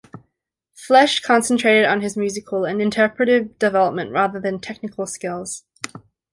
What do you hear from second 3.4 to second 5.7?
development rather than technical skills.